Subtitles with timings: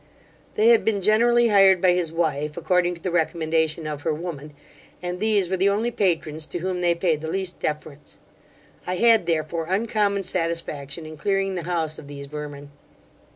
[0.55, 4.51] They had been generally hired by his wife, according to the recommendation of her woman,
[4.99, 8.17] and these were the only patrons to whom they payed the least deference.
[8.87, 12.71] I had therefore uncommon satisfaction in clearing the house of these vermin.